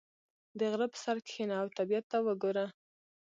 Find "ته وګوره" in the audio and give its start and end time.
2.11-2.65